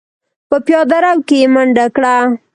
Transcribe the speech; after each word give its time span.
په 0.49 0.57
پياده 0.65 0.97
رو 1.03 1.13
کې 1.27 1.37
يې 1.41 1.47
منډه 1.53 1.85
کړه. 1.95 2.15